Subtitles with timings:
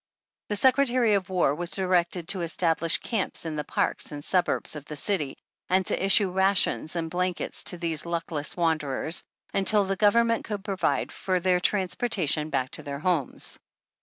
[0.25, 4.75] '* The Secretary of War was directed to establish camps in the paries and suburbs
[4.75, 5.37] of the city
[5.69, 11.11] and to issue rations and blankets to these luckless wanderers until the Government could provide
[11.11, 13.59] for their transportation back to their homes.